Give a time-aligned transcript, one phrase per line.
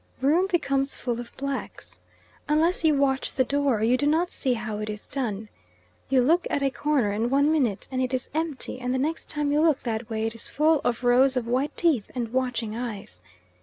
[0.19, 1.99] Room becomes full of blacks.
[2.49, 5.47] Unless you watch the door, you do not see how it is done.
[6.09, 9.51] You look at a corner one minute and it is empty, and the next time
[9.51, 13.21] you look that way it is full of rows of white teeth and watching eyes.